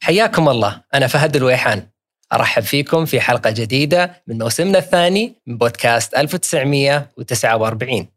[0.00, 0.82] حياكم الله.
[0.94, 1.86] أنا فهد الويحان.
[2.32, 8.08] أرحب فيكم في حلقة جديدة من موسمنا الثاني من بودكاست 1949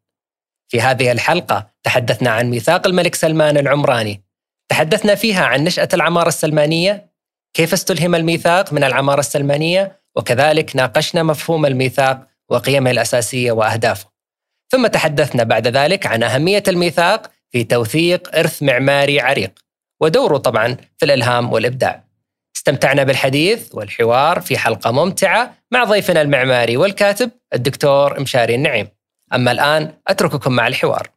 [0.67, 4.21] في هذه الحلقة تحدثنا عن ميثاق الملك سلمان العمراني.
[4.69, 7.09] تحدثنا فيها عن نشأة العمارة السلمانية
[7.53, 14.09] كيف استلهم الميثاق من العمارة السلمانية وكذلك ناقشنا مفهوم الميثاق وقيمه الأساسية وأهدافه.
[14.69, 19.68] ثم تحدثنا بعد ذلك عن أهمية الميثاق في توثيق إرث معماري عريق.
[20.01, 22.03] ودوره طبعا في الإلهام والإبداع.
[22.57, 28.87] استمتعنا بالحديث والحوار في حلقة ممتعة مع ضيفنا المعماري والكاتب الدكتور مشاري النعيم
[29.33, 31.09] أما الآن أترككم مع الحوار.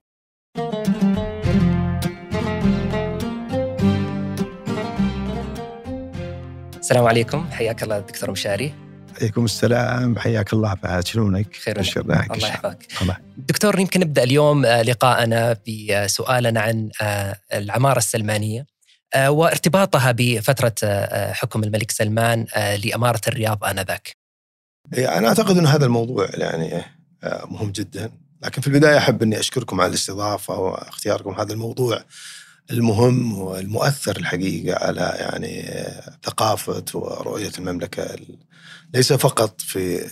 [6.78, 7.46] السلام عليكم.
[7.52, 8.74] حياك الله دكتور مشاري.
[9.20, 10.18] عليكم السلام.
[10.18, 11.80] حياك الله بعد شلونك؟ خير.
[11.80, 12.86] الله يحفظك.
[13.36, 18.60] دكتور يمكن نبدأ اليوم آه، لقاءنا بسؤالنا عن آه، العمارة السلمانية.
[18.60, 18.71] آه،
[19.16, 20.74] وارتباطها بفترة
[21.32, 22.46] حكم الملك سلمان
[22.84, 24.16] لإمارة الرياض آنذاك.
[24.94, 26.84] إيه، أنا أعتقد إن هذا الموضوع يعني
[27.24, 32.04] مهم جدا لكن في البداية أحب إني أشكركم على الاستضافة واختياركم هذا الموضوع
[32.70, 35.74] المهم والمؤثر الحقيقة على يعني
[36.24, 38.16] ثقافة ورؤية المملكة
[38.94, 40.10] ليس فقط في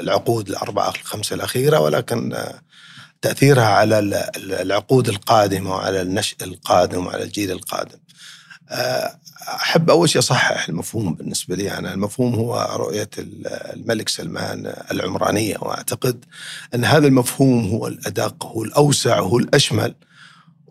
[0.00, 2.36] العقود الأربعة الخمسة الأخيرة ولكن
[3.22, 3.98] تأثيرها على
[4.36, 7.98] العقود القادمة وعلى النشء القادم وعلى الجيل القادم.
[9.48, 11.78] أحب أول شيء أصحح المفهوم بالنسبة لي.
[11.78, 15.56] أنا، المفهوم هو رؤية الملك سلمان العمرانية.
[15.60, 16.24] وأعتقد
[16.74, 19.94] أن هذا المفهوم هو الأدق هو الأوسع هو الأشمل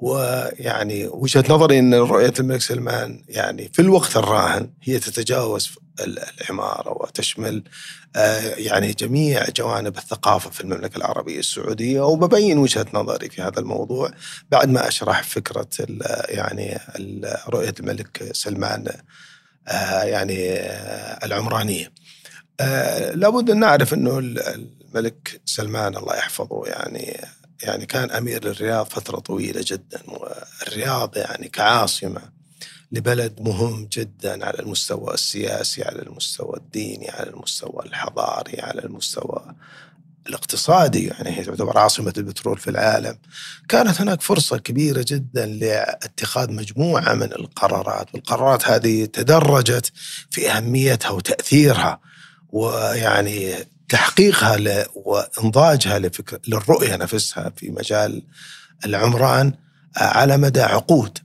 [0.02, 7.64] ويعني وجهة نظري إن رؤية الملك سلمان يعني في الوقت الراهن هي تتجاوز العمارة وتشمل
[8.16, 14.12] آه، يعني جميع جوانب الثقافة في المملكة العربية السعودية وببين وجهة نظري في هذا الموضوع
[14.52, 15.70] بعد ما أشرح فكرة
[16.30, 16.80] يعني
[17.50, 18.88] رؤية الملك سلمان
[19.68, 21.92] آه، يعني آه، العمرانية.
[23.14, 27.28] لابد أن نعرف إنه الملك سلمان الله يحفظه يعني
[27.64, 32.22] يعني كان أمير للرياض فترة طويلة جدا والرياض يعني كعاصمة
[32.92, 39.56] لبلد مهم جدا على المستوى السياسي على المستوى الديني على المستوى الحضاري على المستوى
[40.28, 41.08] الاقتصادي.
[41.08, 43.18] يعني هي تعتبر عاصمة البترول في العالم.
[43.70, 49.92] كانت هناك فرصة كبيرة جدا لاتخاذ مجموعة من القرارات والقرارات هذه تدرجت
[50.30, 52.00] في أهميتها وتأثيرها.
[52.50, 53.56] ويعني
[53.90, 54.86] تحقيقها ل...
[54.96, 58.24] وإنضاجها لفكر للرؤية نفسها في مجال
[58.86, 59.54] العمران
[59.98, 61.18] آه، على مدى عقود.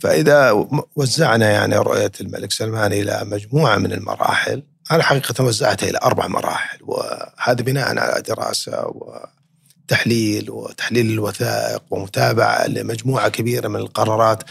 [0.00, 0.66] فإذا
[0.96, 6.78] وزعنا يعني رؤية الملك سلمان إلى مجموعة من المراحل أنا حقيقة وزعتها إلى أربع مراحل
[6.82, 8.94] وهذا بناء على دراسة
[9.84, 14.42] وتحليل وتحليل الوثائق ومتابعة لمجموعة كبيرة من القرارات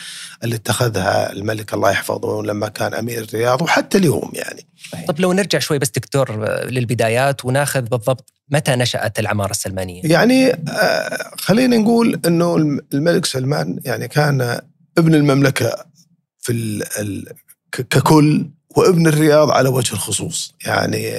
[0.43, 4.67] اللي اتخذها الملك الله يحفظه لما كان أمير الرياض وحتى اليوم يعني.
[5.07, 11.31] طيب لو نرجع شوي بس دكتور للبدايات وناخذ بالضبط متى نشأت العمارة السلمانية؟ يعني آه،
[11.37, 12.55] خلينا نقول إنه
[12.93, 14.59] الملك سلمان يعني كان
[14.97, 15.85] ابن المملكة
[16.39, 17.25] في ال
[17.71, 18.45] ككل
[18.75, 20.53] وابن الرياض على وجه الخصوص.
[20.65, 21.09] يعني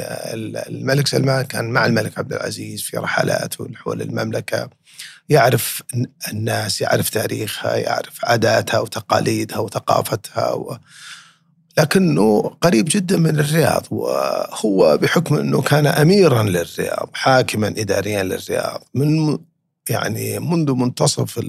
[0.68, 4.70] الملك سلمان كان مع الملك عبد العزيز في رحلاته حول المملكة.
[5.28, 5.82] يعرف
[6.28, 10.78] الناس يعرف تاريخها يعرف عاداتها وتقاليدها وثقافتها و...
[11.78, 13.86] لكنه قريب جدا من الرياض.
[13.90, 18.84] وهو بحكم إنه كان اميرا للرياض حاكما اداريا للرياض.
[18.94, 19.38] من
[19.88, 21.40] يعني منذ منتصف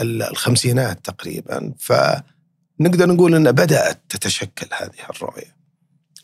[0.00, 1.72] الخمسينات تقريبا.
[2.78, 5.56] فنقدر نقول ان بدأت تتشكل هذه الرؤية.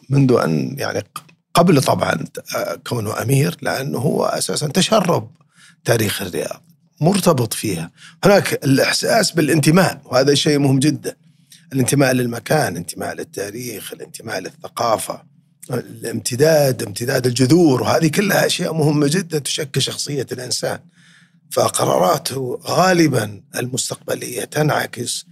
[0.09, 1.05] منذ أن يعني
[1.55, 2.25] قبل طبعا
[2.87, 5.31] كونه أمير لأنه هو أساسا تشرب
[5.85, 6.63] تاريخ الرياض
[7.01, 7.91] مرتبط فيها.
[8.25, 11.17] هناك الإحساس بالانتماء وهذا شيء مهم جدا.
[11.73, 15.23] الانتماء للمكان الانتماء للتاريخ الانتماء للثقافة
[15.71, 20.79] الامتداد امتداد الجذور وهذه كلها أشياء مهمة جدا تشكل شخصية الإنسان.
[21.51, 25.27] فقراراته غالبا المستقبلية تنعكس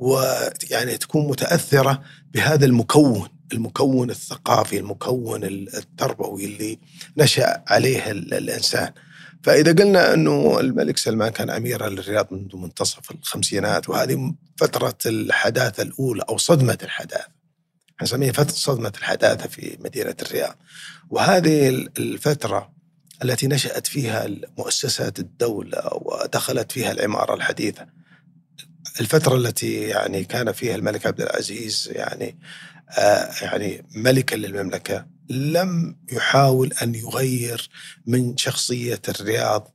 [0.00, 2.02] ويعني تكون متأثرة
[2.34, 6.78] بهذا المكون المكون الثقافي المكون التربوي اللي
[7.16, 8.92] نشأ عليه الإنسان.
[9.42, 16.22] فإذا قلنا أنه الملك سلمان كان أميرا للرياض منذ منتصف الخمسينات وهذه فترة الحداثة الأولى
[16.28, 17.28] أو صدمة الحداثة.
[18.02, 20.56] نسميها فترة صدمة الحداثة في مدينة الرياض.
[21.10, 21.68] وهذه
[21.98, 22.72] الفترة
[23.24, 24.26] التي نشأت فيها
[24.58, 27.99] مؤسسات الدولة ودخلت فيها العمارة الحديثة.
[29.00, 32.38] الفترة التي يعني كان فيها الملك عبد العزيز يعني
[32.98, 37.70] آه يعني ملكا للمملكة لم يحاول أن يغير
[38.06, 39.74] من شخصية الرياض.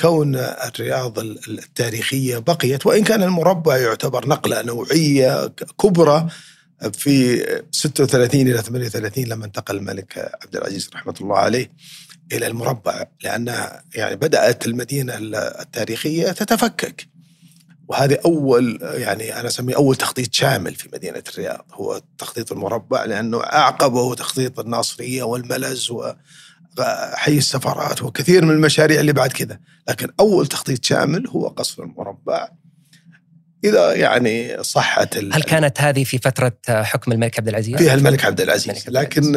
[0.00, 5.46] كون الرياض التاريخية بقيت وإن كان المربع يعتبر نقلة نوعية
[5.80, 6.28] كبرى
[6.92, 11.72] في 36 إلى 38 لما انتقل الملك عبد العزيز رحمة الله عليه
[12.32, 13.54] إلى المربع لأن
[13.94, 15.14] يعني بدأت المدينة
[15.60, 17.08] التاريخية تتفكك.
[17.88, 21.66] وهذه أول يعني أنا أسميه أول تخطيط شامل في مدينة الرياض.
[21.72, 29.32] هو تخطيط المربع لأنه أعقبه تخطيط الناصرية والملز وحي السفارات وكثير من المشاريع اللي بعد
[29.32, 29.58] كذا.
[29.88, 32.48] لكن أول تخطيط شامل هو قصر المربع.
[33.64, 38.40] إذا يعني صحت هل كانت هذه في فترة حكم الملك عبد العزيز؟ فيها الملك عبد
[38.40, 38.88] العزيز.
[38.88, 39.32] لكن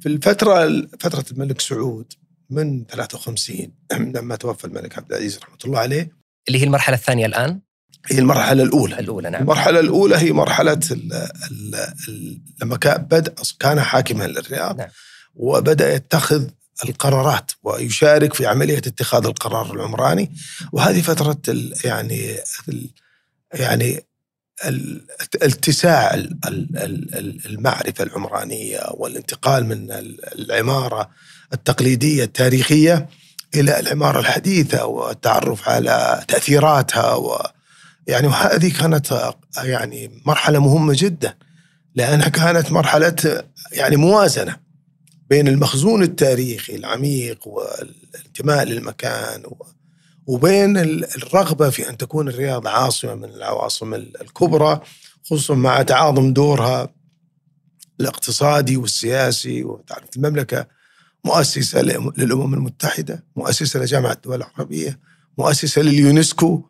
[0.00, 2.12] في الفترة فترة الملك سعود
[2.50, 3.72] من 53
[4.16, 6.20] لما توفى الملك عبد العزيز رحمة الله عليه.
[6.48, 7.60] اللي هي المرحلة الثانية الآن.
[8.06, 8.98] هي المرحلة الأولى.
[8.98, 9.42] الأولى نعم.
[9.42, 11.12] المرحلة الأولى هي مرحلة ال
[11.50, 11.74] ال
[12.08, 14.88] ال لما كان بدا كان حاكما للرياض نعم.
[15.34, 16.44] وبدأ يتخذ
[16.84, 20.32] القرارات ويشارك في عملية اتخاذ القرار العمراني.
[20.72, 22.36] وهذه فترة ال يعني
[22.68, 22.90] ال
[23.54, 24.06] يعني
[25.34, 26.14] الاتساع
[27.46, 29.86] المعرفة العمرانية والانتقال من
[30.38, 31.10] العمارة
[31.52, 33.08] التقليدية التاريخية
[33.54, 37.46] إلى العمارة الحديثة والتعرف على تأثيراتها و
[38.10, 41.34] يعني وهذه كانت يعني مرحلة مهمة جدا
[41.94, 44.56] لأنها كانت مرحلة يعني موازنة
[45.30, 49.42] بين المخزون التاريخي العميق والانتماء للمكان
[50.26, 54.80] وبين الرغبة في أن تكون الرياض عاصمة من العواصم الكبرى
[55.24, 56.88] خصوصا مع تعاظم دورها
[58.00, 59.64] الاقتصادي والسياسي.
[59.64, 60.66] وتعرف المملكة
[61.24, 64.98] مؤسسة للأمم المتحدة، مؤسسة لجامعة الدول العربية،
[65.38, 66.62] مؤسسة لليونسكو.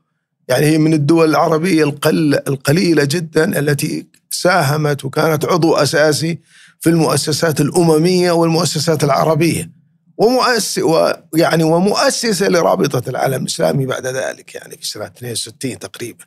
[0.50, 6.38] يعني هي من الدول العربية القل القليلة جدا التي ساهمت وكانت عضو أساسي
[6.81, 9.70] في المؤسسات الأممية والمؤسسات العربية.
[10.17, 16.25] ومؤسس ويعني ومؤسسة لرابطة العالم الاسلامي بعد ذلك يعني في سنة 62 تقريبا.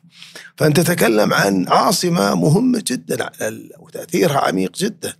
[0.56, 3.30] فأنت تتكلم عن عاصمة مهمة جدا
[3.78, 5.14] وتأثيرها عميق جدا.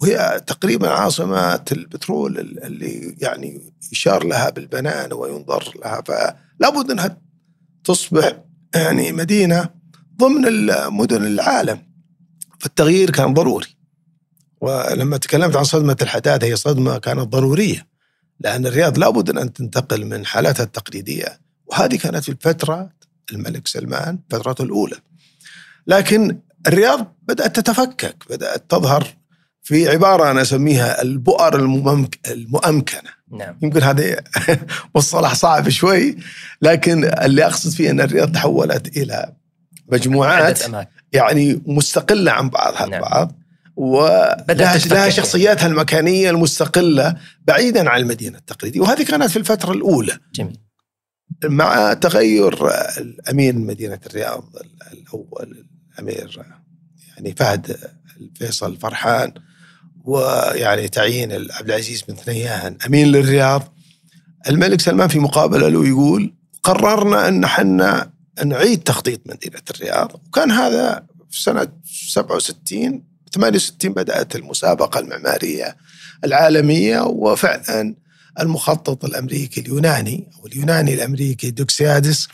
[0.00, 7.29] وهي تقريبا عاصمه البترول اللي يعني يشار لها بالبنان وينظر لها فلا بد أنها
[7.84, 8.32] تصبح
[8.74, 9.68] يعني مدينة
[10.16, 11.78] ضمن مدن العالم.
[12.58, 13.80] فالتغيير كان ضروري.
[14.60, 17.86] ولما تكلمت عن صدمة الحداثة هي صدمة كانت ضرورية
[18.40, 22.90] لأن الرياض لابد أن تنتقل من حالاتها التقليدية وهذه كانت في الفترة
[23.32, 24.96] الملك سلمان فترته الأولى
[25.86, 29.06] لكن الرياض بدأت تتفكك بدأت تظهر
[29.62, 31.54] في عبارة أنا أسميها البؤر
[32.26, 33.58] المؤمكنة نعم.
[33.62, 34.16] يمكن هذا
[34.94, 36.16] مصطلح صعب شوي
[36.62, 39.32] لكن اللي أقصد فيه أن الرياض تحولت إلى
[39.92, 40.60] مجموعات
[41.12, 42.94] يعني مستقلة عن بعضها نعم.
[42.94, 43.32] البعض
[43.76, 47.16] ولها شخصياتها المكانية المستقلة
[47.46, 50.58] بعيدا عن المدينة التقليدية وهذه كانت في الفترة الأولى جميل
[51.44, 52.68] مع تغير
[52.98, 54.44] الأمين مدينة الرياض
[54.92, 55.66] الأول
[55.98, 56.42] الأمير
[57.08, 57.76] يعني فهد
[58.20, 59.32] الفيصل فرحان
[60.04, 63.74] ويعني تعيين عبد العزيز بن ثنيان أمين للرياض.
[64.48, 68.10] الملك سلمان في مقابلة له يقول قررنا أن إحنا
[68.44, 70.20] نعيد تخطيط مدينة الرياض.
[70.26, 73.02] وكان هذا في سنة 67
[73.34, 75.76] 68 بدأت المسابقة المعمارية
[76.24, 77.94] العالمية وفعلا
[78.40, 82.28] المخطط الأمريكي اليوناني أو اليوناني الأمريكي دوكسيادس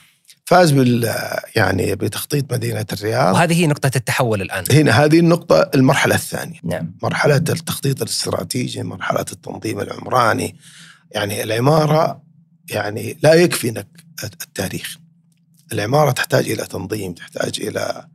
[0.47, 1.15] فاز بال
[1.57, 3.35] يعني بتخطيط مدينة الرياض.
[3.35, 4.65] وهذه هي نقطة التحول الآن.
[4.71, 6.61] هنا هذه النقطة المرحلة الثانية.
[6.65, 6.97] نعم.
[7.03, 10.57] مرحلة التخطيط الاستراتيجي مرحلة التنظيم العمراني.
[11.11, 12.23] يعني العمارة
[12.71, 13.89] يعني لا يكفي انك
[14.25, 14.97] التاريخ.
[15.73, 18.07] العمارة تحتاج إلى تنظيم تحتاج إلى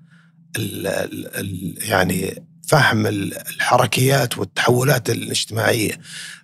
[0.58, 6.00] ال ال يعني فهم الحركيات والتحولات الاجتماعية.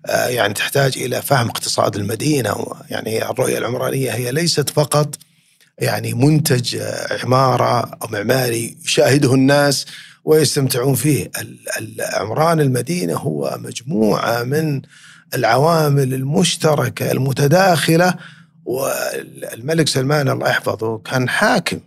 [0.06, 2.66] آه، يعني تحتاج إلى فهم اقتصاد المدينة.
[2.90, 5.18] يعني الرؤية العمرانية هي ليست فقط
[5.80, 9.86] يعني منتج آه، عمارة أو معماري يشاهده الناس
[10.26, 11.32] ويستمتعون فيه
[12.14, 14.82] عمران المدينة هو مجموعة من
[15.36, 18.14] العوامل المشتركة المتداخلة
[18.66, 21.80] والملك سلمان الله يحفظه كان حاكم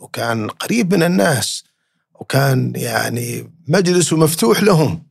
[0.00, 1.64] وكان قريب من الناس
[2.20, 5.02] وكان يعني مجلسه مفتوح لهم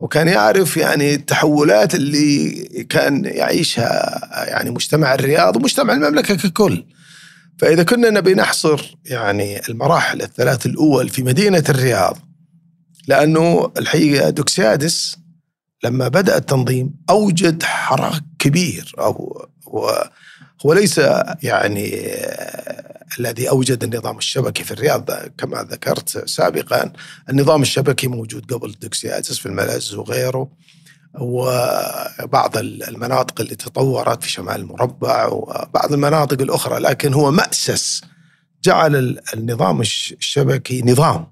[0.00, 2.50] وكان يعرف يعني التحولات اللي
[2.88, 6.84] كان يعيشها يعني مجتمع الرياض ومجتمع المملكة ككل.
[7.58, 12.18] فإذا كنا نبي نحصر يعني المراحل الثلاث الأول في مدينة الرياض
[13.08, 15.18] لأنه الحقيقة دوكسيادس
[15.84, 19.46] لما بدأ التنظيم أوجد حراك كبير أو
[20.66, 21.00] هو ليس
[21.42, 21.94] يعني
[23.20, 26.92] الذي أوجد النظام الشبكي في الرياض كما ذكرت سابقا
[27.30, 30.50] النظام الشبكي موجود قبل دوكسيادس في الملز وغيره
[31.14, 38.02] وبعض المناطق اللي تطورت في شمال المربع وبعض المناطق الأخرى لكن هو مأسس
[38.64, 41.26] جعل النظام الشبكي نظام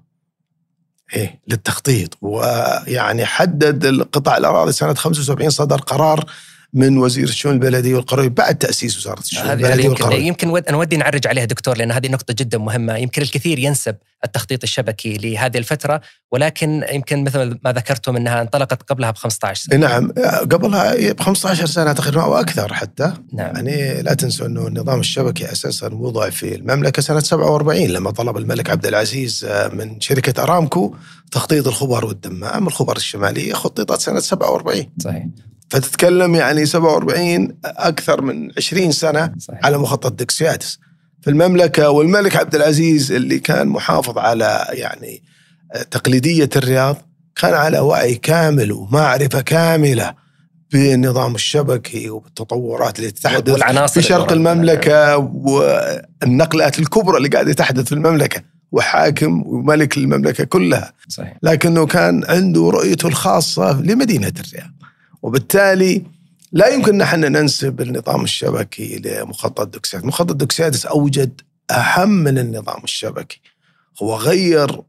[1.15, 2.17] إيه للتخطيط.
[2.21, 6.25] ويعني حدد القطاع الأراضي سنة 75 صدر قرار
[6.73, 10.77] من وزير الشؤون البلديه والقرويه بعد تأسيس وزارة الشؤون البلديه يمكن والقرويه يمكن ود- أنا
[10.77, 12.95] ودي نعرج عليها دكتور لأن هذه نقطة جدا مهمة.
[12.97, 13.95] يمكن الكثير ينسب
[14.25, 19.77] التخطيط الشبكي لهذه الفترة ولكن يمكن مثل ما ذكرتم إنها انطلقت قبلها ب 15 سنة.
[19.79, 20.11] نعم.
[20.51, 23.13] قبلها ب 15 سنة تقريبا أو أكثر حتى.
[23.33, 23.55] نعم.
[23.55, 28.69] يعني لا تنسوا أنه النظام الشبكي أساسا وضع في المملكة سنة 47 لما طلب الملك
[28.69, 30.95] عبد العزيز آه، من شركة أرامكو
[31.31, 35.25] تخطيط الخبر والدمام، الخبر الشماليه خططت سنة 47 صحيح.
[35.69, 39.59] فتتكلم يعني 47 أكثر من 20 سنة صحيح.
[39.65, 40.79] على مخطط دكسيادس
[41.21, 45.23] في المملكة والملك عبد العزيز اللي كان محافظ على يعني
[45.73, 46.97] آه، تقليدية الرياض
[47.35, 50.13] كان على وعي كامل ومعرفة كاملة
[50.71, 54.31] بالنظام الشبكي وبالتطورات اللي تحدث والعناصر في شرق.
[54.31, 60.93] المملكة والنقلات الكبرى اللي قاعدة تحدث في المملكة وحاكم وملك المملكة كلها.
[61.09, 61.37] صحيح.
[61.43, 64.76] لكنه كان عنده رؤيته الخاصة لمدينة الرياض.
[65.27, 66.03] وبالتالي
[66.51, 70.05] لا يمكن نحن ننسب النظام الشبكي لمخطط دوكسيادس.
[70.05, 71.41] مخطط دوكسيادس أوجد
[71.71, 73.41] أهم من النظام الشبكي.
[74.03, 74.81] هو غير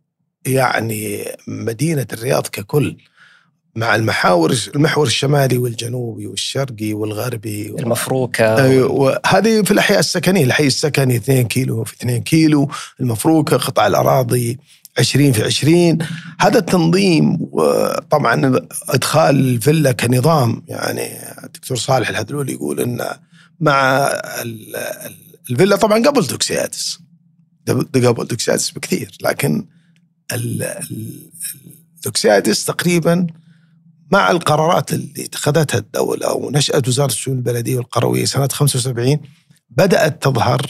[0.47, 2.97] يعني مدينة الرياض ككل
[3.77, 8.87] مع المحاور المحور الشمالي والجنوبي والشرقي والغربي المفروكة.
[8.87, 14.59] وهذه في الأحياء السكنية، الحي السكني 2 كيلو في 2 كيلو، المفروكة قطع الأراضي
[14.99, 15.99] 20 في 20
[16.41, 21.03] هذا التنظيم وطبعا إدخال الفيلا كنظام يعني
[21.45, 23.07] الدكتور صالح الهدلولي يقول إن
[23.61, 24.07] مع
[24.43, 25.15] ال- ال-
[25.51, 26.99] الفيلا طبعا قبل دوكسيادس
[27.69, 29.67] قبل دوكسيادس بكثير لكن
[32.05, 33.27] دوكسيادس تقريبا
[34.13, 39.19] مع القرارات اللي اتخذتها الدولة ونشأة وزارة الشؤون البلدية والقروية سنة 75
[39.71, 40.61] بدأت تظهر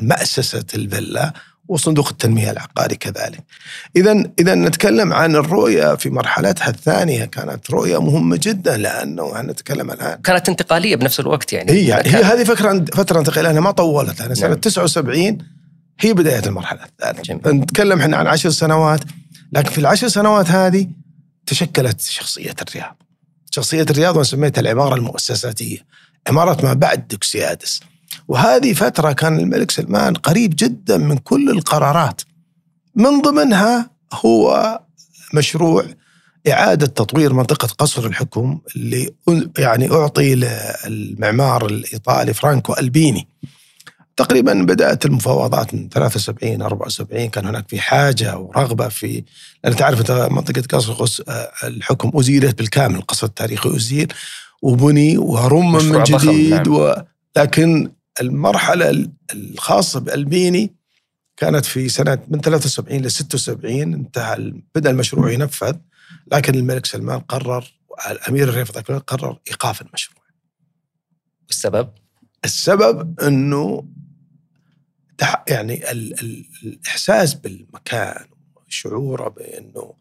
[0.00, 1.32] المأسسة الفيلا
[1.68, 3.40] وصندوق التنمية العقاري كذلك.
[3.96, 7.24] إذا إذا نتكلم عن الرؤية في مرحلتها الثانية.
[7.24, 11.72] كانت رؤية مهمة جدا لأنه نتكلم الآن كانت انتقالية بنفس الوقت يعني.
[11.72, 14.20] هي هي كان- هذه فترة فترة انتقالية ما طولت.
[14.20, 14.58] لأن سنة نعم.
[14.58, 15.38] 79
[16.00, 17.22] هي بداية المرحلة الثانية.
[17.22, 17.40] جميل.
[17.60, 19.00] نتكلم إحنا عن عشر سنوات.
[19.52, 20.88] لكن في العشر سنوات هذه
[21.46, 22.96] تشكلت شخصية الرياض.
[23.50, 25.78] شخصية الرياض وأنا سميتها العمارة المؤسساتية.
[26.28, 27.80] عمارة ما بعد دوكسيادس.
[28.28, 32.22] وهذه فترة كان الملك سلمان قريب جدا من كل القرارات.
[32.94, 34.80] من ضمنها هو
[35.34, 35.84] مشروع
[36.50, 39.10] إعادة تطوير منطقة قصر الحكم اللي
[39.58, 40.34] يعني أعطي
[40.86, 43.28] للمعمار الإيطالي فرانكو ألبيني.
[44.16, 49.24] تقريبا بدأت المفاوضات من 73 74 كان هناك في حاجة ورغبة في
[49.64, 51.22] لأن تعرف منطقة قصر قص-
[51.64, 54.12] الحكم أزيلت بالكامل القصر التاريخي أزيل
[54.62, 56.74] وبني ورمم من جديد نعم.
[56.74, 56.94] و...
[57.36, 60.74] لكن المرحلة الخاصة بألبيني
[61.36, 65.76] كانت في سنة من 73 ل 76 انتهى بدأ المشروع ينفذ
[66.32, 67.72] لكن الملك سلمان قرر
[68.10, 68.48] الأمير
[68.90, 70.22] الوقت قرر إيقاف المشروع.
[71.50, 71.90] السبب
[72.44, 73.20] السبب
[75.18, 78.24] تح- يعني ال ال الإحساس بالمكان
[78.56, 79.94] وشعوره بإنه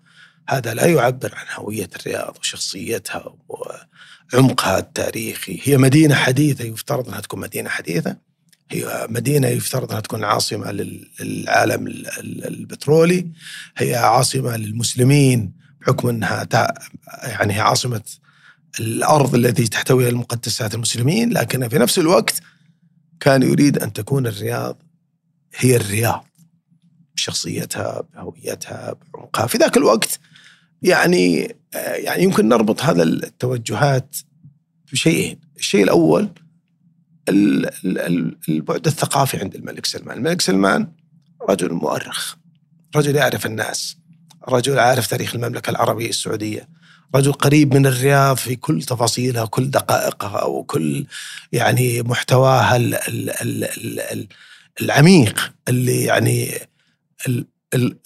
[0.50, 3.36] هذا لا يعبر عن هوية الرياض وشخصيتها
[4.34, 8.18] وعمقها التاريخي، هي مدينة حديثة يفترض أنها تكون مدينة حديثة،
[8.72, 13.28] هي مدينة يفترض أنها تكون عاصمة لل- للعالم ال- ال- البترولي،
[13.78, 16.74] هي عاصمة للمسلمين بحكم أنها تع-
[17.24, 18.02] يعني هي عاصمة
[18.80, 21.34] الأرض التي تحتوي على المقدسات المسلمين.
[21.34, 22.42] لكن في نفس الوقت
[23.20, 24.82] كان يريد أن تكون الرياض
[25.56, 26.25] هي الرياض
[27.16, 29.48] بشخصيتها بهويتها بعمقها.
[29.48, 30.20] في ذاك الوقت
[30.82, 34.15] يعني آه، يعني يمكن نربط هذا التوجهات
[34.91, 35.39] بشيئين.
[35.58, 36.29] الشيء الأول
[37.29, 40.17] ال- ال- ال- البعد الثقافي عند الملك سلمان.
[40.17, 40.88] الملك سلمان
[41.50, 42.36] رجل مؤرخ
[42.96, 43.98] رجل يعرف الناس
[44.50, 46.67] رجل عارف تاريخ المملكة العربية السعودية
[47.15, 51.05] رجل قريب من الرياض في كل تفاصيلها كل دقائقها وكل
[51.51, 54.27] يعني محتواها ال ال ال ال ال
[54.82, 56.50] العميق اللي يعني
[57.27, 57.98] ال ال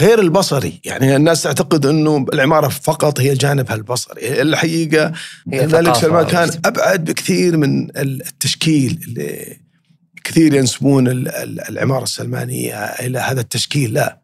[0.00, 0.80] غير البصري.
[0.84, 5.12] يعني الناس تعتقد إنه العمارة فقط هي جانبها البصري الحقيقة
[5.52, 9.56] هي الملك ثقافة سلمان كان واجت- أبعد بكثير من التشكيل اللي
[10.24, 13.92] كثير ينسبون ال- ال- العمارة السلمانية إلى هذا التشكيل.
[13.94, 14.22] لا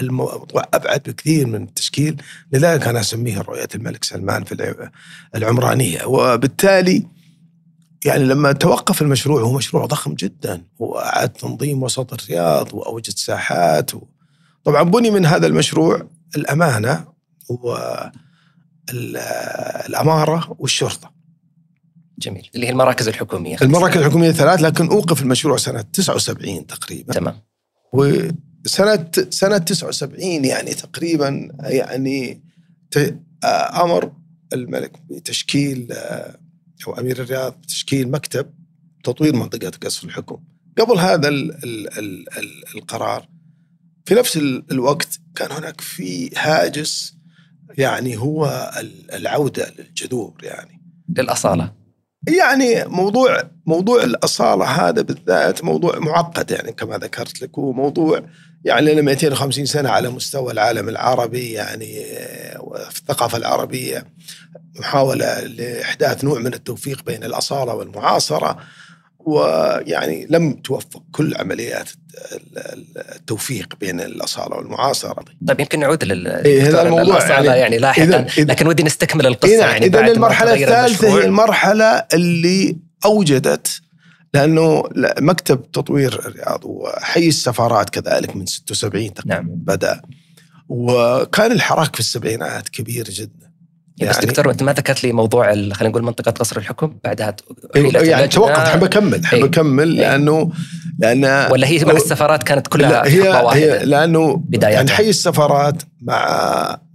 [0.00, 2.22] الموضوع أبعد بكثير من التشكيل.
[2.52, 4.90] لذلك أنا أسميه رؤية الملك سلمان في الع-
[5.34, 6.04] العمرانية.
[6.04, 7.06] وبالتالي
[8.04, 10.62] يعني لما توقف المشروع هو مشروع ضخم جدا.
[10.78, 14.02] واعاد تنظيم وسط الرياض وأوجد ساحات و...
[14.64, 17.04] طبعا بني من هذا المشروع الأمانة
[18.88, 21.12] والاماره والشرطة.
[22.18, 22.50] جميل.
[22.54, 23.56] اللي هي المراكز الحكومية.
[23.62, 27.12] المراكز الحكومية ثلاث لكن أوقف المشروع سنة 79 تقريبا.
[27.12, 27.40] تمام.
[28.66, 32.42] سنة سنة 79 يعني تقريبا يعني
[33.82, 34.12] أمر
[34.52, 35.92] الملك بتشكيل
[36.86, 38.50] أو أمير الرياض بتشكيل مكتب
[39.04, 40.38] تطوير منطقة قصر الحكم.
[40.78, 43.28] قبل هذا ال ال ال ال القرار
[44.04, 44.36] في نفس
[44.72, 47.14] الوقت كان هناك في هاجس
[47.78, 48.70] يعني هو
[49.12, 50.82] العودة للجذور يعني.
[51.18, 51.72] للأصالة.
[52.28, 58.22] يعني موضوع موضوع الأصالة هذا بالذات موضوع معقد يعني كما ذكرت لك هو موضوع
[58.64, 62.04] يعني لنا 250 سنة على مستوى العالم العربي يعني
[62.90, 64.06] في الثقافة العربية
[64.78, 68.58] محاولة لإحداث نوع من التوفيق بين الأصالة والمعاصرة.
[69.24, 71.88] ويعني لم توفق كل عمليات
[73.14, 75.24] التوفيق بين الأصالة والمعاصرة.
[75.48, 79.54] طيب يمكن نعود لل إيه هذا الموضوع يعني, يعني لاحقا إذن لكن ودي نستكمل القصة
[79.54, 83.82] إذن يعني اذا المرحلة الثالثة هي المرحلة اللي أوجدت
[84.34, 84.82] لأنه
[85.20, 89.46] مكتب تطوير الرياض وحي السفارات كذلك من 76 تقريبا نعم.
[89.48, 90.02] بدأ
[90.68, 93.49] وكان الحراك في السبعينات كبير جدا
[94.00, 97.36] يعني بس دكتور أنت ما ذكرت لي موضوع خلينا نقول منطقة قصر الحكم بعدها
[97.74, 98.68] يعني توقف.
[98.68, 100.52] حب أكمل حب أكمل لأنه
[100.98, 106.16] لأن ولا هي مع السفارات كانت كلها هي هي لأنه بداية يعني حي السفارات مع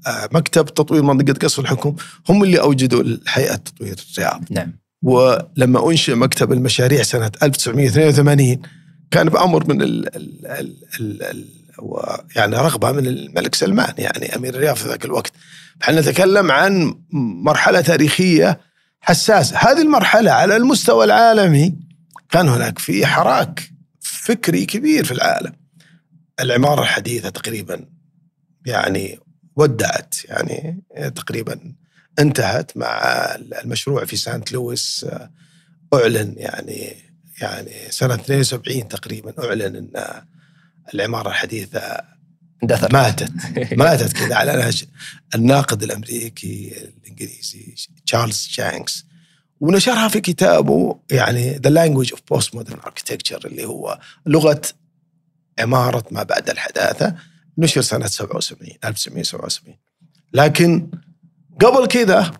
[0.07, 1.95] آه، مكتب تطوير منطقة قصر الحكم
[2.29, 4.71] هم اللي أوجدوا هيئه تطوير الرياض نعم.
[5.03, 8.57] ولما أنشئ مكتب المشاريع سنة 1982
[9.11, 10.45] كان بأمر من ال ال
[10.99, 11.45] ال ال
[11.79, 15.31] ال يعني رغبة من الملك سلمان يعني أمير الرياض في ذاك الوقت.
[15.83, 16.95] إحنا نتكلم عن
[17.43, 18.59] مرحلة تاريخية
[19.01, 19.57] حساسة.
[19.57, 21.75] هذه المرحلة على المستوى العالمي
[22.29, 25.53] كان هناك في حراك فكري كبير في العالم.
[26.39, 27.85] العمارة الحديثة تقريبا
[28.65, 29.19] يعني
[29.55, 30.83] ودعت يعني
[31.15, 31.73] تقريبا
[32.19, 33.01] انتهت مع
[33.63, 35.05] المشروع في سانت لويس.
[35.93, 36.95] أعلن يعني
[37.41, 40.23] يعني سنة 72 تقريبا أعلن إن
[40.93, 42.01] العمارة الحديثة
[42.63, 43.31] اندثر ماتت.
[43.83, 44.83] ماتت كذا على نهج
[45.35, 47.75] الناقد الأمريكي الإنجليزي
[48.05, 49.05] تشارلز جينكس
[49.59, 54.61] ونشرها في كتابه يعني The Language of Post Modern Architecture اللي هو لغة
[55.59, 57.15] عمارة ما بعد الحداثة.
[57.57, 59.75] نشر سنة 77 1977
[60.33, 60.89] لكن
[61.61, 62.31] قبل كذا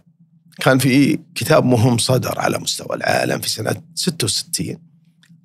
[0.60, 4.78] كان في كتاب مهم صدر على مستوى العالم في سنة 66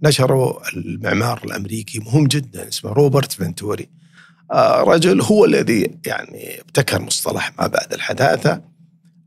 [0.03, 3.89] نشره المعمار الأمريكي مهم جدا اسمه روبرت فنتوري
[4.53, 8.61] آه، رجل هو الذي يعني ابتكر مصطلح ما بعد الحداثة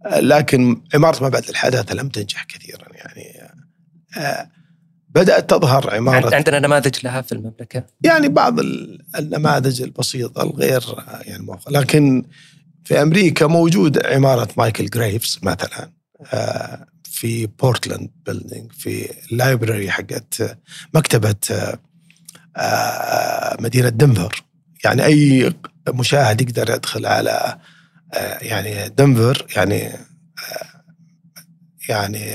[0.06, 3.52] آه، لكن عمارة ما بعد الحداثة لم تنجح كثيرا يعني
[4.18, 4.50] آه،
[5.10, 8.60] بدأت تظهر عمارة عندنا نماذج لها في المملكة؟ يعني بعض
[9.20, 10.84] النماذج البسيطة الغير
[11.22, 11.72] يعني موقع.
[11.72, 12.24] لكن
[12.84, 15.90] في أمريكا موجود عمارة مايكل جريفز مثلا
[17.24, 20.58] في Portland Building في ال library حقت
[20.94, 21.36] مكتبة
[23.60, 24.44] مدينة دنفر
[24.84, 25.54] يعني أي
[25.88, 27.58] مشاهد يقدر يدخل على
[28.14, 30.00] آه، يعني دنفر يعني آه،
[31.89, 32.32] يعني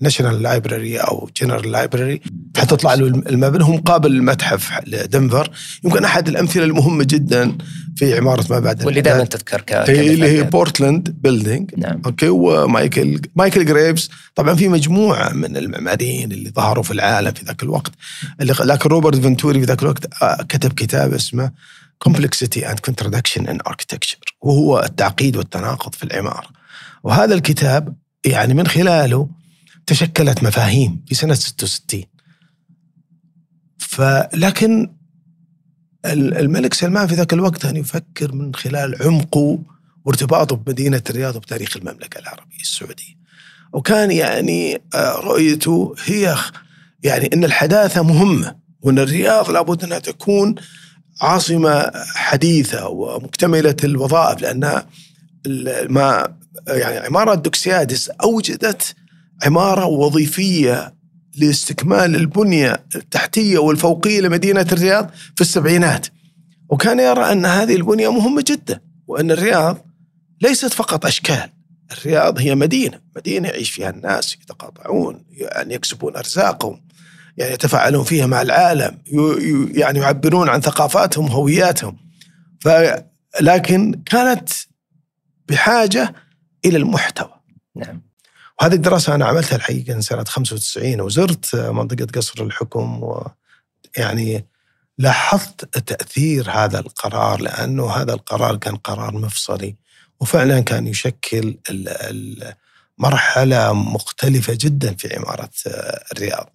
[0.00, 2.20] national library أو general library
[2.56, 3.64] حتطلع له المبنى.
[3.64, 5.50] هو مقابل المتحف لدنفر.
[5.84, 7.58] يمكن أحد الأمثلة المهمة جدا
[7.96, 12.02] في عمارة ما بعد واللي دائما تذكر ك اللي هي Portland Building نعم.
[12.06, 12.28] Okay.
[12.28, 17.92] ومايكل مايكل جريفز طبعا في مجموعة من المعماريين اللي ظهروا في العالم في ذاك الوقت.
[18.40, 21.50] اللي لكن روبرت فنتوري في ذاك الوقت آه، كتب كتاب اسمه
[22.08, 24.18] Complexity and Contradiction in Architecture.
[24.40, 26.48] وهو التعقيد والتناقض في العمارة.
[27.04, 27.94] وهذا الكتاب
[28.26, 29.28] يعني من خلاله
[29.86, 32.02] تشكلت مفاهيم في سنة 66
[33.78, 34.92] فلكن
[36.04, 39.58] الملك سلمان في ذاك الوقت كان يفكر من خلال عمقه
[40.04, 43.18] وارتباطه بمدينة الرياض وبتاريخ المملكة العربية السعودية.
[43.72, 46.36] وكان يعني آه، رؤيته هي
[47.02, 50.54] يعني أن الحداثة مهمة وأن الرياض لابد أنها تكون
[51.20, 54.86] عاصمة حديثة ومكتملة الوظائف لأنها
[55.88, 56.37] ما
[56.68, 58.94] يعني عمارة دوكسيادس أوجدت
[59.44, 60.94] عمارة وظيفية
[61.36, 66.06] لاستكمال البنية التحتية والفوقية لمدينة الرياض في السبعينات.
[66.68, 69.86] وكان يرى أن هذه البنية مهمة جدا وأن الرياض
[70.42, 71.50] ليست فقط أشكال.
[71.92, 76.80] الرياض هي مدينة مدينة يعيش فيها الناس يتقاطعون يعني يكسبون أرزاقهم
[77.36, 78.98] يعني يتفاعلون فيها مع العالم
[79.70, 81.96] يعني يعبرون عن ثقافاتهم وهوياتهم
[83.40, 84.48] لكن كانت
[85.48, 86.14] بحاجة
[86.64, 87.34] إلى المحتوى.
[87.76, 88.02] نعم.
[88.60, 93.02] وهذه الدراسة أنا عملتها الحقيقة سنة 95 وزرت منطقة قصر الحكم
[93.96, 94.46] ويعني
[94.98, 99.76] لاحظت تأثير هذا القرار لأنه هذا القرار كان قرار مفصلي
[100.20, 101.58] وفعلا كان يشكل
[102.98, 105.50] مرحلة مختلفة جدا في عمارة
[106.12, 106.50] الرياض.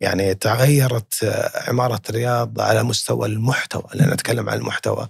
[0.00, 1.14] يعني تغيرت
[1.68, 5.08] عمارة الرياض على مستوى المحتوى لأن أتكلم عن المحتوى.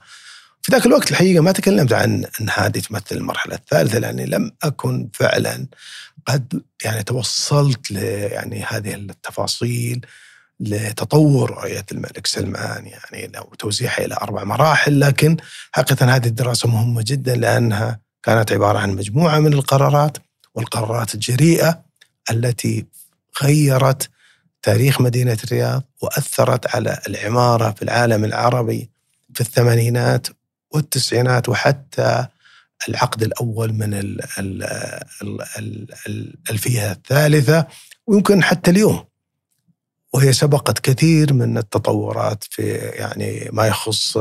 [0.62, 5.08] في ذاك الوقت الحقيقة ما تكلمت عن أن هذه تمثل المرحلة الثالثة لأني لم أكن
[5.14, 5.66] فعلا
[6.26, 10.06] قد يعني توصلت يعني هذه التفاصيل
[10.60, 15.36] لتطور رؤية الملك سلمان يعني لو توزيعها إلى أربع مراحل لكن
[15.72, 20.18] حقيقة هذه الدراسة مهمة جدا لأنها كانت عبارة عن مجموعة من القرارات
[20.54, 21.82] والقرارات الجريئة
[22.30, 22.86] التي
[23.42, 24.10] غيرت
[24.62, 28.90] تاريخ مدينة الرياض وأثرت على العمارة في العالم العربي
[29.34, 30.26] في الثمانينات
[30.70, 32.26] والتسعينات وحتى
[32.88, 33.94] العقد الأول من
[36.08, 37.66] الألفية الثالثة
[38.06, 39.04] ويمكن حتى اليوم.
[40.12, 44.18] وهي سبقت كثير من التطورات في يعني ما يخص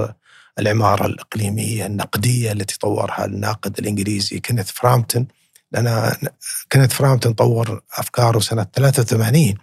[0.60, 5.28] العمارة الإقليمية النقدية التي طورها الناقد الإنجليزي كينيث فرامتون
[5.72, 6.12] لأن
[6.70, 9.54] كينيث فرامتون طور أفكاره سنة 83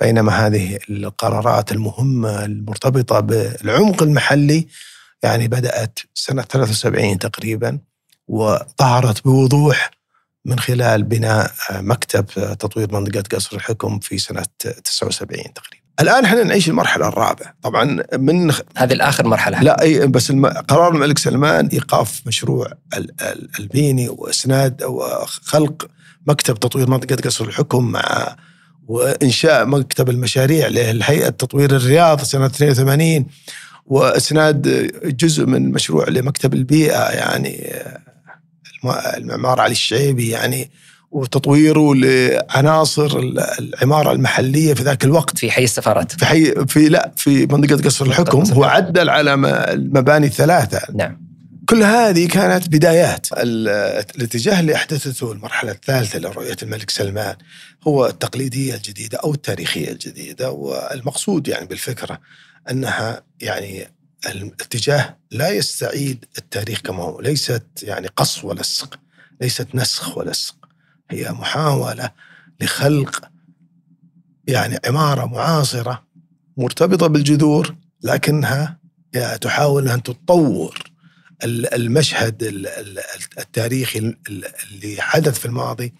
[0.00, 4.66] بينما هذه القرارات المهمة المرتبطة بالعمق المحلي
[5.24, 7.78] يعني بدأت سنة 73 تقريبا
[8.28, 9.90] وظهرت بوضوح
[10.44, 12.26] من خلال بناء مكتب
[12.58, 14.44] تطوير منطقة قصر الحكم في سنة
[14.84, 15.84] 79 تقريبا.
[16.00, 17.54] الآن إحنا نعيش المرحلة الرابعة.
[17.62, 19.62] طبعا من هذه الآخر مرحلة.
[19.62, 20.32] لا أي بس
[20.68, 22.72] قرار الملك سلمان إيقاف مشروع
[23.58, 25.86] البيني وإسناد وخلق
[26.26, 28.36] مكتب تطوير منطقة قصر الحكم مع
[28.86, 33.26] وإنشاء مكتب المشاريع لهيئة تطوير الرياض سنة 82
[33.86, 37.72] وإسناد جزء من مشروع لمكتب البيئة يعني
[39.16, 40.70] المعمار علي الشعيبي يعني
[41.10, 43.18] وتطويره لعناصر
[43.58, 45.38] العمارة المحلية في ذاك الوقت.
[45.38, 46.12] في حي السفارات.
[46.12, 48.42] في حي في لا في منطقة قصر الحكم.
[48.52, 49.34] هو عدل على
[49.72, 50.80] المباني الثلاثة.
[50.94, 51.24] نعم.
[51.68, 53.26] كل هذه كانت بدايات.
[53.32, 57.36] الاتجاه اللي أحدثته المرحلة الثالثة لرؤية الملك سلمان
[57.86, 62.18] هو التقليدية الجديدة أو التاريخية الجديدة والمقصود يعني بالفكرة
[62.70, 63.88] أنها يعني
[64.26, 67.20] الاتجاه لا يستعيد التاريخ كما هو.
[67.20, 69.00] ليست يعني قص ولصق
[69.40, 70.56] ليست نسخ ولصق
[71.10, 72.10] هي محاولة
[72.60, 73.30] لخلق
[74.46, 76.06] يعني عمارة معاصرة
[76.56, 78.78] مرتبطة بالجذور لكنها
[79.40, 80.78] تحاول أن تطور
[81.44, 82.42] المشهد
[83.38, 85.94] التاريخي اللي حدث في الماضي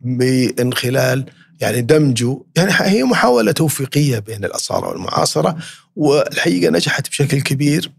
[0.00, 5.56] من خلال يعني دمجه يعني هي محاولة توفيقية بين الأصالة والمعاصرة
[5.96, 7.92] والحقيقة نجحت بشكل كبير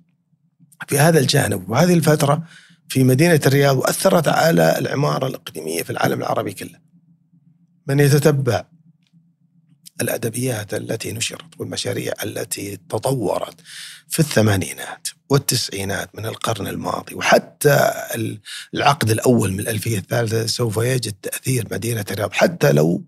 [0.88, 1.70] في هذا الجانب.
[1.70, 2.44] وهذه الفترة
[2.90, 6.80] في مدينة الرياض وأثرت على العمارة الإقليمية في العالم العربي كله.
[7.88, 8.64] من يتتبع
[10.02, 13.56] الأدبيات التي نشرت والمشاريع التي تطورت
[14.08, 17.92] في الثمانينات والتسعينات من القرن الماضي وحتى
[18.74, 23.04] العقد الأول من الألفية الثالثة سوف يجد تأثير مدينة الرياض حتى لو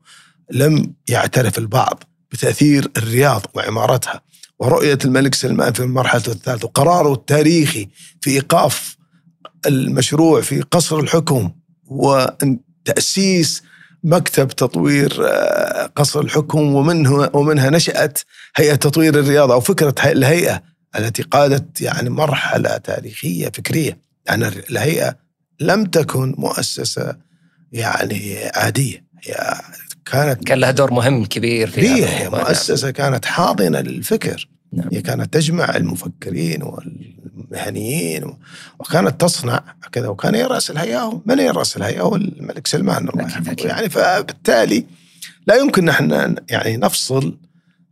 [0.52, 4.22] لم يعترف البعض بتأثير الرياض وعمارتها
[4.60, 7.90] ورؤية الملك سلمان في المرحلة الثالثة وقراره التاريخي
[8.22, 8.98] في إيقاف
[9.66, 11.52] المشروع في قصر الحكم
[11.86, 13.64] وتأسيس
[14.04, 18.20] مكتب تطوير آه، قصر الحكم ومنه ومنها نشأت
[18.56, 20.62] هيئة تطوير الرياضة أو فكرة الهيئة
[20.96, 25.16] التي قادت يعني مرحلة تاريخية فكرية يعني الهيئة
[25.60, 27.16] لم تكن مؤسسة
[27.72, 29.62] يعني عادية هي
[30.12, 34.50] كانت كان لها دور مهم كبير في هي مؤسسة كانت حاضنة للفكر.
[34.74, 34.90] نعم.
[34.92, 38.34] هي كانت تجمع المفكرين والمهنيين
[38.80, 43.28] وكانت تصنع كذا وكان يرأس الهيئة من يرأس الهيئة؟ هو الملك سلمان الله
[43.66, 44.86] يعني فبالتالي
[45.48, 47.38] لا يمكن نحن يعني نفصل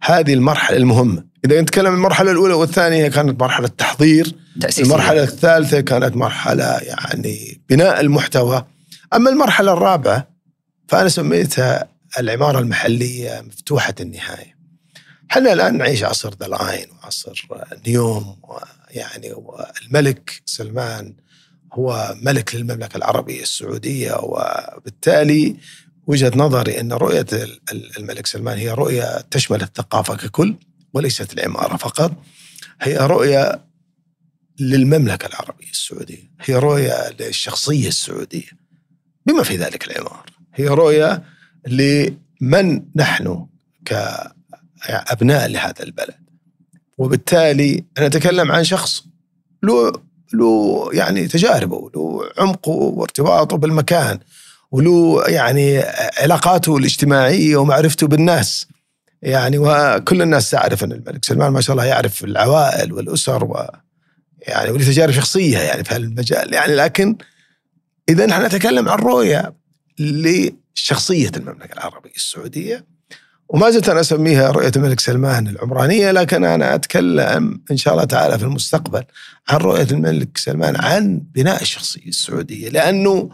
[0.01, 4.35] هذه المرحلة المهمة إذا نتكلم المرحلة الأولى والثانية كانت مرحلة تحضير.
[4.61, 4.83] تأسيسية.
[4.83, 8.65] المرحلة الثالثة كانت مرحلة يعني بناء المحتوى.
[9.13, 10.27] أما المرحلة الرابعة
[10.87, 11.87] فأنا سميتها
[12.19, 14.57] العمارة المحلية مفتوحة النهاية.
[15.31, 17.47] إحنا الآن نعيش عصر ذا لاين وعصر
[17.87, 21.15] نيوم ويعني والملك سلمان
[21.73, 25.57] هو ملك للمملكة العربية السعودية وبالتالي
[26.07, 27.25] وجهة نظري أن رؤية
[27.97, 30.55] الملك سلمان هي رؤية تشمل الثقافة ككل
[30.93, 32.11] وليست العمارة فقط.
[32.81, 33.67] هي رؤية
[34.59, 38.49] للمملكة العربية السعودية هي رؤية للشخصية السعودية
[39.25, 40.25] بما في ذلك العمار.
[40.53, 41.23] هي رؤية
[41.67, 43.45] لمن نحن
[43.85, 46.15] كأبناء لهذا البلد.
[46.97, 49.03] وبالتالي أنا أتكلم عن شخص
[49.63, 49.91] له
[50.33, 54.19] له يعني تجاربه له عمقه وارتباطه بالمكان
[54.71, 55.79] وله يعني
[56.17, 58.67] علاقاته الاجتماعية ومعرفته بالناس.
[59.21, 63.67] يعني وكل الناس تعرف أن الملك سلمان ما شاء الله يعرف العوائل والأسر و
[64.41, 67.17] يعني وله تجارب شخصية يعني في هالمجال يعني لكن
[68.09, 69.53] إذا نحن نتكلم عن رؤية
[70.77, 72.85] لشخصية المملكة العربية السعودية
[73.49, 78.39] وما زلت أنا أسميها رؤية الملك سلمان العمرانية لكن أنا أتكلم إن شاء الله تعالى
[78.39, 79.03] في المستقبل
[79.49, 83.29] عن رؤية الملك سلمان عن بناء الشخصية السعودية لأنه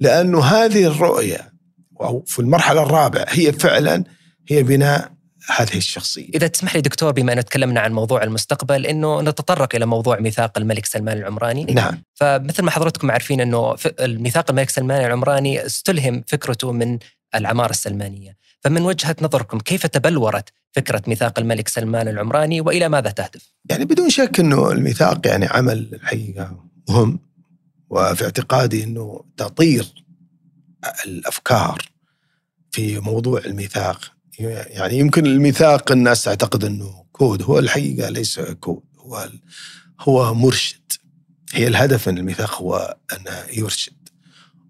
[0.00, 1.52] لأنه هذه الرؤية
[2.00, 4.04] أو في المرحلة الرابعة هي فعلا
[4.48, 5.12] هي بناء
[5.48, 6.28] هذه الشخصية.
[6.34, 10.58] إذا تسمح لي دكتور بما ان تكلمنا عن موضوع المستقبل إنه نتطرق إلى موضوع ميثاق
[10.58, 11.64] الملك سلمان العمراني.
[11.64, 12.02] نعم.
[12.14, 16.98] فمثل ما حضرتكم عارفين إنه الميثاق الملك سلمان العمراني استلهم فكرته من
[17.34, 18.36] العمارة السلمانية.
[18.60, 24.10] فمن وجهة نظركم كيف تبلورت فكرة ميثاق الملك سلمان العمراني وإلى ماذا تهدف؟ يعني بدون
[24.10, 27.18] شك إنه الميثاق يعني عمل الحقيقة مهم
[27.90, 29.86] وفي اعتقادي إنه تطوير
[31.06, 31.82] الأفكار
[32.70, 39.28] في موضوع الميثاق يعني يمكن الميثاق الناس تعتقد إنه كود هو الحقيقة ليس كود هو
[40.00, 40.92] هو مرشد.
[41.52, 43.92] هي الهدف من الميثاق هو انه يرشد.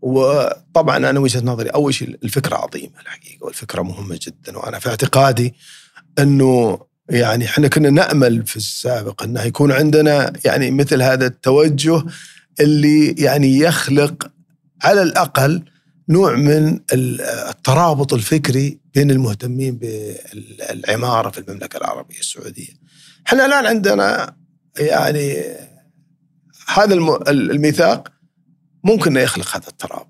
[0.02, 5.54] وطبعا أنا وجهة نظري أول شيء الفكرة عظيمة الحقيقة والفكرة مهمة جدا وأنا في اعتقادي
[6.18, 12.02] إنه يعني إحنا كنا نأمل في السابق إنه يكون عندنا يعني مثل هذا التوجه
[12.60, 14.30] اللي يعني يخلق
[14.82, 15.62] على الأقل
[16.08, 22.72] نوع من الترابط الفكري بين المهتمين بالعمارة في المملكة العربية السعودية.
[23.26, 24.36] إحنا الآن عندنا
[24.78, 25.44] يعني
[26.68, 26.94] هذا
[27.28, 28.08] الميثاق
[28.84, 30.08] ممكن يخلق هذا الترابط.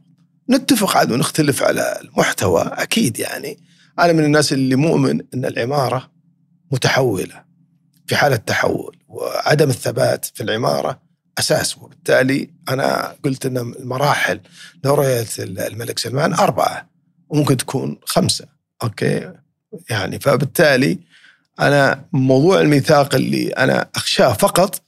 [0.51, 3.59] نتفق عاد ونختلف على المحتوى أكيد يعني
[3.99, 6.11] أنا من الناس اللي مؤمن إن العمارة
[6.73, 7.45] متحولة
[8.07, 11.03] في حالة تحول وعدم الثبات في العمارة
[11.39, 11.79] أساس.
[11.79, 14.41] وبالتالي أنا قلت إن المراحل
[14.85, 16.89] لرؤيه الملك سلمان أربعة
[17.29, 18.47] وممكن تكون خمسة.
[18.83, 19.33] أوكي؟
[19.91, 20.99] يعني فبالتالي
[21.61, 24.83] أنا موضوع الميثاق اللي أنا أخشاه فقط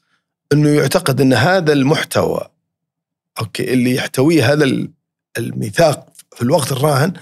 [0.53, 2.49] إنه يعتقد إن هذا المحتوى
[3.41, 4.89] أوكي اللي يحتويه هذا
[5.39, 7.13] الميثاق في الوقت الراهن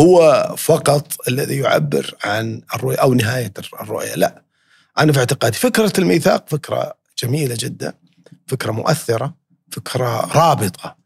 [0.00, 4.14] هو فقط الذي يعبر عن الرؤية أو نهاية الرؤية.
[4.14, 4.42] لا.
[4.98, 7.94] أنا في اعتقادي فكرة الميثاق فكرة جميلة جدا.
[8.48, 9.34] فكرة مؤثرة
[9.72, 10.96] فكرة رابطة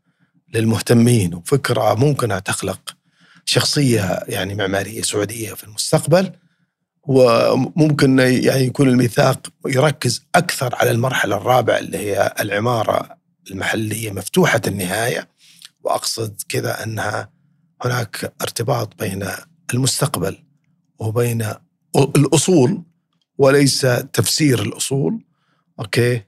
[0.54, 2.96] للمهتمين وفكرة ممكن تخلق
[3.44, 6.32] شخصية يعني معمارية سعودية في المستقبل
[7.02, 13.16] وممكن يعني يكون الميثاق يركز أكثر على المرحلة الرابعة اللي هي العمارة
[13.50, 15.28] المحلية مفتوحة النهاية.
[15.84, 17.30] وأقصد كذا أنها
[17.84, 19.28] هناك ارتباط بين
[19.74, 20.44] المستقبل
[20.98, 21.46] وبين
[21.96, 22.82] الأصول
[23.38, 23.80] وليس
[24.12, 25.24] تفسير الأصول.
[25.80, 26.22] أوكي؟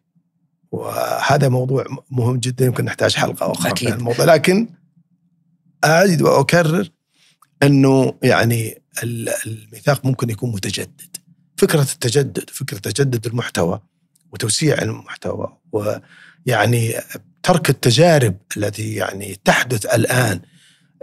[0.75, 3.89] وهذا موضوع مهم جدا يمكن نحتاج حلقة أخرى أكيد.
[3.89, 4.25] في الموضوع.
[4.25, 4.69] لكن
[5.85, 6.89] اعيد وأكرر
[7.63, 11.17] أنه يعني الميثاق ممكن يكون متجدد.
[11.57, 13.81] فكرة التجدد فكرة تجدد المحتوى
[14.33, 16.95] وتوسيع المحتوى ويعني
[17.43, 20.41] ترك التجارب التي يعني تحدث الآن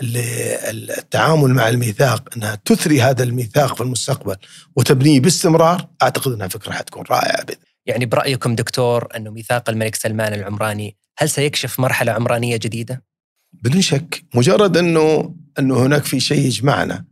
[0.01, 4.36] للتعامل مع الميثاق أنها تثري هذا الميثاق في المستقبل
[4.75, 10.34] وتبنيه باستمرار أعتقد أنها فكرة حتكون رائعة بإذن يعني برأيكم دكتور أنه ميثاق الملك سلمان
[10.34, 13.04] العمراني هل سيكشف مرحلة عمرانية جديدة؟
[13.54, 17.06] بدون شك مجرد انه أنه هناك في شيء يجمعنا.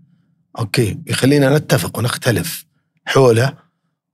[0.60, 2.65] أوكي يخلينا نتفق ونختلف
[3.05, 3.58] حوله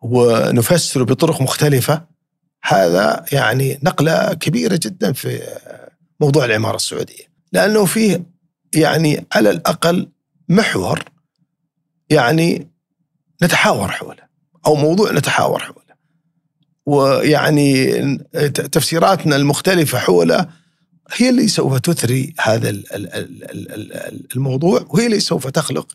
[0.01, 2.05] ونفسره بطرق مختلفة.
[2.63, 5.41] هذا يعني نقلة كبيرة جدا في
[6.19, 7.23] موضوع العمارة السعودية.
[7.51, 8.25] لأنه فيه
[8.75, 10.11] يعني على الأقل
[10.49, 11.03] محور
[12.09, 12.71] يعني
[13.43, 14.23] نتحاور حوله
[14.65, 15.84] أو موضوع نتحاور حوله.
[16.85, 18.01] ويعني
[18.71, 20.47] تفسيراتنا المختلفة حوله
[21.13, 22.69] هي اللي سوف تثري هذا
[24.35, 25.87] الموضوع وهي اللي سوف تخلق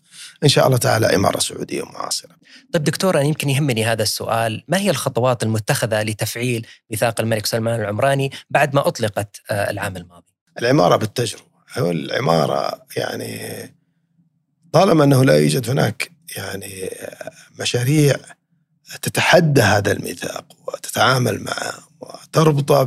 [0.45, 2.31] إن شاء الله تعالى عماره سعودية معاصرة.
[2.73, 7.81] طيب دكتور أنا يمكن يهمني هذا السؤال، ما هي الخطوات المتخذة لتفعيل ميثاق الملك سلمان
[7.81, 10.27] العمراني بعد ما أطلقت آه، العام الماضي؟
[10.59, 11.45] العمارة بالتجربة،
[11.79, 13.75] العمارة يعني
[14.73, 16.91] طالما أنه لا يوجد هناك يعني
[17.61, 18.17] مشاريع
[19.03, 22.83] تتحدى هذا الميثاق وتتعامل معه وتربطه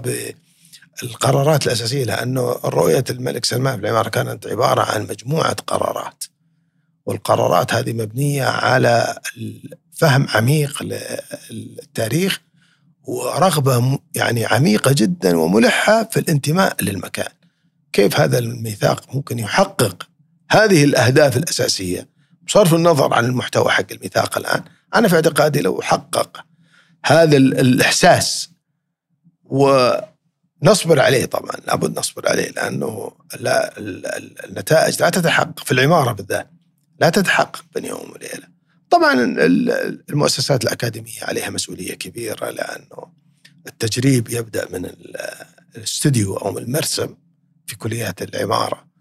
[1.02, 6.24] بالقرارات الأساسية لأنه رؤية الملك سلمان في العمارة كانت عبارة عن مجموعة قرارات
[7.06, 9.20] والقرارات هذه مبنية على
[9.92, 10.84] فهم عميق
[11.52, 12.42] للتاريخ
[13.04, 17.32] ورغبة يعني عميقة جدا وملحة في الانتماء للمكان.
[17.94, 20.08] كيف هذا الميثاق ممكن يحقق
[20.50, 22.08] هذه الأهداف الأساسية
[22.48, 24.64] بصرف النظر عن المحتوى حق الميثاق الآن
[24.96, 26.46] أنا في اعتقادي لو حقق
[27.06, 28.50] هذا الإحساس
[29.44, 33.74] ونصبر عليه طبعا لابد نصبر عليه لأنه لا
[34.46, 36.50] النتائج لا تتحقق في العمارة بالذات
[37.00, 38.48] لا تتحقق بين يوم وليلة.
[38.90, 39.14] طبعا
[40.10, 43.14] المؤسسات الأكاديمية عليها مسؤولية كبيرة لأنه
[43.68, 44.92] التجريب يبدأ من
[45.76, 47.16] الاستوديو أو من المرسم
[47.66, 48.93] في كليات العمارة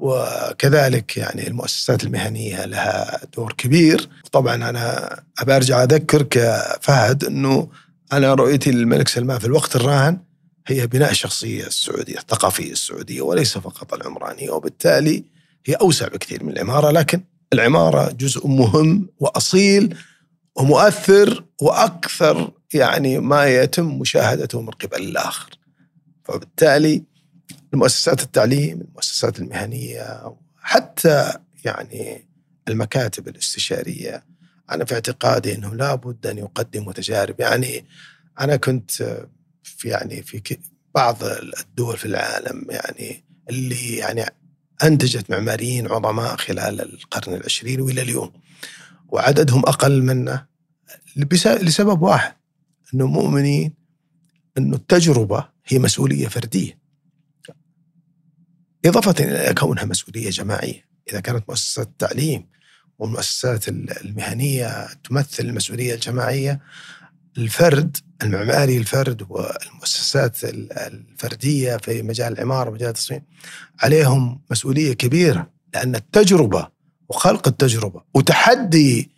[0.00, 7.68] وكذلك يعني المؤسسات المهنية لها دور كبير طبعا أنا ابى أرجع اذكرك يا فهد إنه
[8.12, 10.18] أنا رؤيتي للملك سلمان في الوقت الراهن
[10.66, 15.24] هي بناء الشخصيه السعودية الثقافية السعودية وليس فقط العمرانية وبالتالي
[15.66, 17.20] هي أوسع بكثير من العمارة لكن
[17.52, 19.96] العمارة جزء مهم وأصيل
[20.56, 25.50] ومؤثر وأكثر يعني ما يتم مشاهدته من قبل الآخر.
[26.24, 27.02] فبالتالي
[27.74, 31.32] المؤسسات التعليم، المؤسسات المهنية حتى
[31.64, 32.28] يعني
[32.68, 34.24] المكاتب الاستشارية.
[34.70, 37.40] أنا في اعتقادي إنه لابد أن يقدموا تجارب.
[37.40, 37.84] يعني
[38.40, 38.90] أنا كنت
[39.62, 40.58] في يعني في
[40.94, 44.24] بعض الدول في العالم يعني اللي يعني
[44.82, 48.32] أنتجت معماريين عظماء خلال القرن العشرين وإلى اليوم.
[49.08, 50.46] وعددهم أقل منا
[51.46, 52.34] لسبب واحد
[52.94, 53.74] إنه مؤمنين
[54.58, 56.79] إنه التجربة هي مسؤولية فردية.
[58.86, 60.84] إضافة إلى كونها مسؤولية جماعية.
[61.10, 62.46] إذا كانت مؤسسات التعليم
[62.98, 66.60] والمؤسسات المهنية تمثل المسؤولية الجماعية
[67.38, 73.22] الفرد المعماري الفرد والمؤسسات الفردية في مجال العمارة ومجال التصميم
[73.80, 75.50] عليهم مسؤولية كبيرة.
[75.74, 76.68] لأن التجربة
[77.08, 79.10] وخلق التجربة وتحدي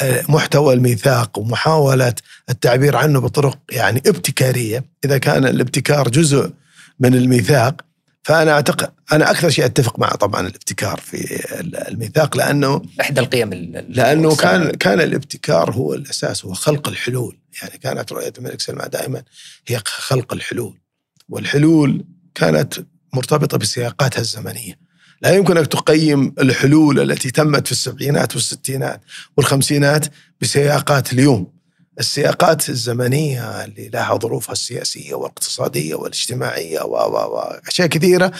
[0.00, 2.14] آه، محتوى الميثاق ومحاولة
[2.50, 4.84] التعبير عنه بطرق يعني ابتكارية.
[5.04, 6.52] إذا كان الابتكار جزء
[7.00, 7.80] من الميثاق
[8.22, 11.44] فأنا اعتقد أنا أكثر شيء أتفق معه طبعا الابتكار في
[11.90, 13.50] الميثاق لأنه إحدى القيم
[13.88, 17.38] لأنه كان كان الابتكار هو الأساس هو خلق الحلول.
[17.62, 19.22] يعني كانت رؤية الملك سلمان دائما
[19.66, 20.80] هي خلق الحلول.
[21.28, 22.04] والحلول
[22.34, 22.74] كانت
[23.12, 24.78] مرتبطة بسياقاتها الزمنية.
[25.22, 29.00] لا يمكن أن تقيم الحلول التي تمت في السبعينات والستينات
[29.36, 30.06] والخمسينات
[30.40, 31.51] بسياقات اليوم.
[31.98, 38.32] السياقات الزمنية اللي لها ظروفها السياسية والاقتصادية والاجتماعية واشياء كثيرة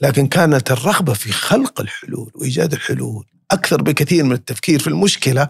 [0.00, 5.48] لكن كانت الرغبة في خلق الحلول وإيجاد الحلول أكثر بكثير من التفكير في المشكلة.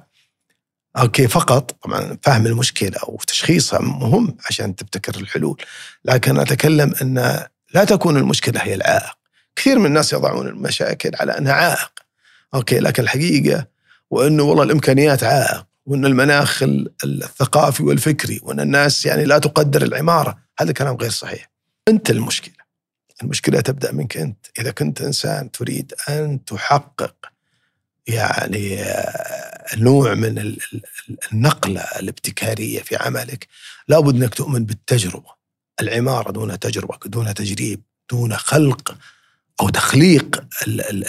[0.96, 5.62] أوكي فقط طبعا فهم المشكلة وتشخيصها مهم عشان تبتكر الحلول
[6.04, 9.12] لكن أتكلم أن لا تكون المشكلة هي العائق.
[9.56, 11.92] كثير من الناس يضعون المشاكل على أنها عائق.
[12.54, 13.66] أوكي لكن الحقيقة
[14.10, 15.66] وأنه والله الإمكانيات عائق.
[15.86, 16.62] وإن المناخ
[17.04, 21.50] الثقافي والفكري وإن الناس يعني لا تقدر العمارة هذا كلام غير صحيح.
[21.88, 22.64] أنت المشكلة.
[23.22, 24.46] المشكلة تبدأ منك أنت.
[24.58, 27.14] إذا كنت إنسان تريد أن تحقق
[28.06, 30.56] يعني آه، نوع من
[31.32, 33.48] النقلة الابتكارية في عملك
[33.88, 35.34] لابد أنك تؤمن بالتجربة.
[35.80, 38.96] العمارة دون تجربة دون تجريب دون خلق
[39.60, 40.44] أو تخليق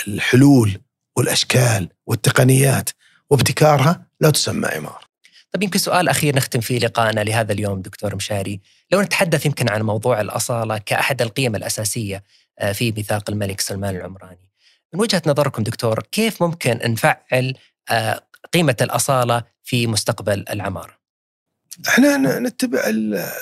[0.07, 0.81] الحلول
[1.15, 2.89] والأشكال والتقنيات
[3.29, 5.05] وابتكارها لا تسمى عمارة
[5.51, 8.59] طيب يمكن سؤال أخير نختم فيه لقائنا لهذا اليوم دكتور مشاري
[8.91, 12.23] لو نتحدث يمكن عن موضوع الأصالة كأحد القيم الأساسية
[12.59, 14.49] آه، في ميثاق الملك سلمان العمراني
[14.93, 17.53] من وجهة نظركم دكتور كيف ممكن نفعل
[17.89, 18.21] آه،
[18.53, 20.97] قيمة الأصالة في مستقبل العمارة؟
[21.87, 22.81] إحنا نتبع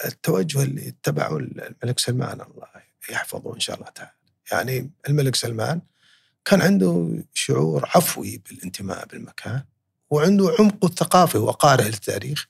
[0.06, 2.68] التوجه اللي اتبعه الملك سلمان الله
[3.10, 4.12] يحفظه إن شاء الله تعالى.
[4.52, 5.82] يعني الملك سلمان
[6.46, 9.64] كان عنده شعور عفوي بالانتماء بالمكان
[10.14, 12.48] وعنده عمقه الثقافي وقارئ للتاريخ.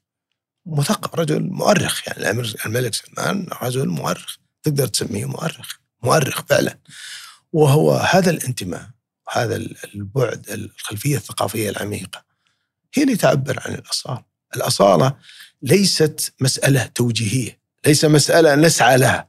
[0.66, 2.30] مثقف رجل مؤرخ يعني
[2.66, 4.38] الملك سلمان رجل مؤرخ.
[4.64, 6.78] تقدر تسميه مؤرخ مؤرخ فعلا.
[7.54, 8.90] وهو هذا الانتماء
[9.32, 9.56] هذا
[9.96, 12.24] البعد الخلفية الثقافية العميقة
[12.94, 14.24] هي اللي تعبر عن الأصالة.
[14.56, 15.16] الأصالة
[15.62, 19.28] ليست مسألة توجيهية ليس مسألة نسعى لها.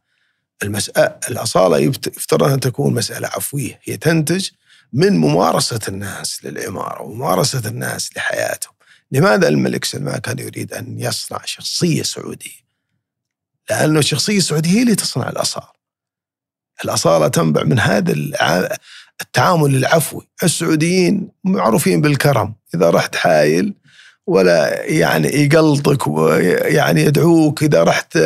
[0.62, 4.48] المسألة الأصالة يفترض أن تكون مسألة عفوية هي تنتج
[4.92, 8.74] من ممارسة الناس للعمارة وممارسة الناس لحياتهم.
[9.12, 12.64] لماذا الملك سلمان كان يريد أن يصنع شخصية سعودية؟
[13.70, 15.74] لأنه الشخصية السعودية هي اللي تصنع الأصالة.
[16.84, 18.14] الأصالة تنبع من هذا
[19.22, 20.28] التعامل العفوي.
[20.42, 22.54] السعوديين معروفين بالكرم.
[22.74, 23.74] إذا رحت حايل
[24.26, 28.18] ولا يعني يقلطك ويعني يدعوك إذا رحت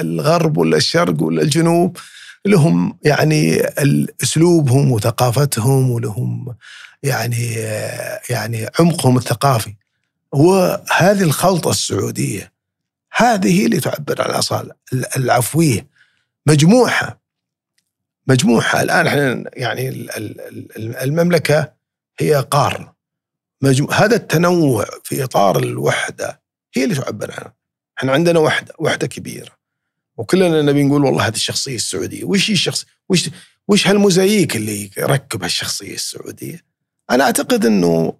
[0.00, 1.96] الغرب ولا الشرق ولا الجنوب
[2.46, 3.62] لهم يعني
[4.22, 6.56] اسلوبهم وثقافتهم ولهم
[7.02, 7.52] يعني
[8.30, 9.74] يعني عمقهم الثقافي.
[10.32, 12.52] وهذه الخلطة السعودية
[13.16, 14.74] هذه اللي تعبر عن الأصالة
[15.16, 15.86] العفوية.
[16.46, 17.18] مجموعها
[18.26, 20.08] مجموعها الآن إحنا يعني
[20.76, 21.72] المملكة
[22.18, 22.88] هي قارن
[23.92, 26.40] هذا التنوع في إطار الوحدة
[26.74, 27.54] هي اللي تعبر عنها
[27.98, 29.61] إحنا عندنا وحدة وحدة كبيرة.
[30.16, 32.24] وكلنا نبي نقول والله هذه الشخصية السعودية.
[32.24, 33.30] وش هي الشخص وش
[33.68, 36.64] وش هالموزاييك اللي يركب هالشخصية السعودية؟
[37.10, 38.18] أنا أعتقد إنه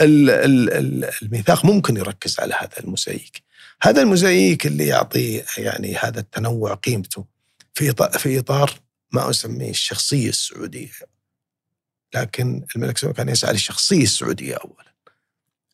[0.00, 3.42] الميثاق ممكن يركز على هذا الموزاييك
[3.82, 7.24] هذا الموزاييك اللي يعطي يعني هذا التنوع قيمته
[7.74, 8.80] في في إطار
[9.12, 10.90] ما أسميه الشخصية السعودية.
[12.14, 14.94] لكن الملك سلمان كان يسعى للشخصيه السعودية اولا.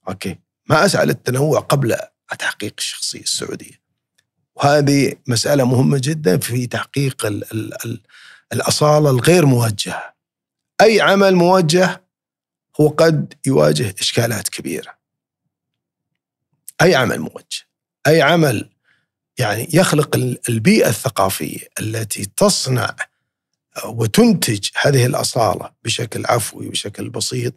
[0.08, 0.38] أوكي.
[0.66, 1.96] ما اسعى للتنوع قبل
[2.38, 3.81] تحقيق الشخصية السعودية.
[4.54, 8.00] وهذه مسألة مهمة جدا في تحقيق ال ال ال
[8.52, 10.14] الأصالة الغير موجهة.
[10.80, 12.02] أي عمل موجه
[12.80, 14.94] هو قد يواجه إشكالات كبيرة.
[16.82, 17.66] أي عمل موجه.
[18.06, 18.68] أي عمل
[19.38, 20.16] يعني يخلق
[20.48, 22.96] البيئة الثقافية التي تصنع
[23.84, 27.54] وتنتج هذه الأصالة بشكل عفوي بشكل بسيط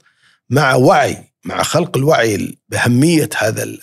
[0.49, 3.77] مع وعي مع خلق الوعي بأهمية هذا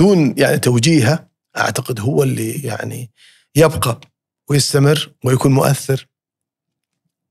[0.00, 3.10] دون يعني توجيهه أعتقد هو اللي يعني
[3.54, 4.00] يبقى
[4.50, 6.06] ويستمر ويكون مؤثر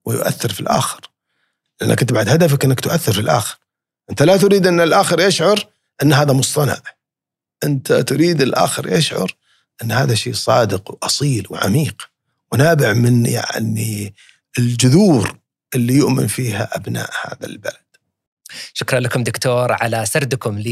[0.05, 1.11] ويؤثر في الآخر.
[1.82, 3.57] لأنك أنت بعد هدفك أنك تؤثر في الآخر.
[4.09, 5.67] أنت لا تريد أن الآخر يشعر
[6.03, 6.78] أن هذا مصطنع.
[7.63, 9.36] أنت تريد الآخر يشعر
[9.84, 12.09] أن هذا شيء صادق وأصيل وعميق
[12.51, 14.13] ونابع من يعني
[14.59, 15.38] الجذور
[15.76, 17.90] اللي يؤمن فيها أبناء هذا البلد.
[18.74, 20.64] شكرا لكم دكتور على سردكم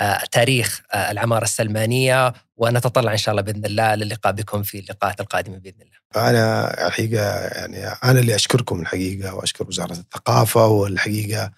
[0.00, 5.74] لتاريخ العمارة السلمانية ونتطلع إن شاء الله بإذن الله للقاء بكم في اللقاءات القادمة بإذن
[5.80, 6.28] الله.
[6.30, 11.52] أنا الحقيقة يعني أنا اللي أشكركم الحقيقة وأشكر وزارة الثقافة والحقيقة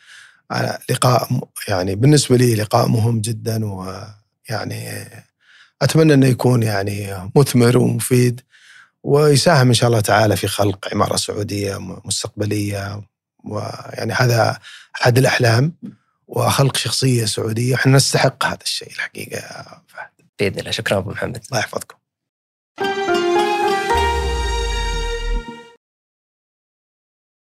[0.51, 5.09] على لقاء يعني بالنسبة لي لقاء مهم جدا ويعني
[5.83, 8.41] أتمنى إنه يكون يعني مثمر ومفيد
[9.03, 13.03] ويساهم إن شاء الله تعالى في خلق عمارة سعودية مستقبلية
[13.45, 14.59] ويعني هذا
[15.03, 15.73] احد الاحلام
[16.29, 19.41] وخلق شخصيه سعوديه إحنا نستحق هذا الشيء الحقيقة
[19.89, 21.97] فهد باذن الله شكرا ابو محمد الله يحفظكم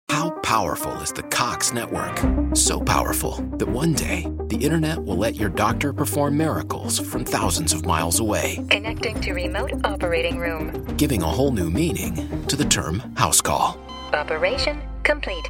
[0.09, 2.19] How powerful is the Cox network?
[2.53, 7.71] So powerful that one day the internet will let your doctor perform miracles from thousands
[7.73, 8.59] of miles away.
[8.69, 10.85] Connecting to remote operating room.
[10.97, 13.77] Giving a whole new meaning to the term house call.
[14.13, 15.49] Operation complete.